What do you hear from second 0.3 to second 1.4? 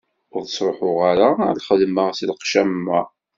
Ur ttruḥeɣ ara